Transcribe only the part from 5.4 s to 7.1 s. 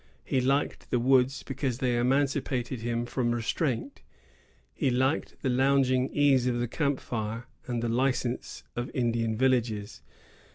the lounging ease of the camp